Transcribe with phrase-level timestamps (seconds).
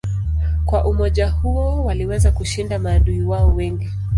[0.65, 3.89] Kwa umoja huo waliweza kushinda maadui wao wengi.